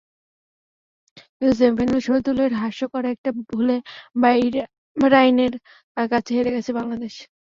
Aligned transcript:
কিন্তু 1.31 1.53
সেমিফাইনালে 1.59 2.01
শহীদুলের 2.07 2.51
হাস্যকর 2.61 3.03
একটা 3.13 3.29
ভুলে 3.49 3.77
বাহরাইনের 4.21 5.53
কাছে 6.11 6.31
হেরে 6.37 6.51
গেছে 6.55 6.71
বাংলাদেশ। 6.79 7.13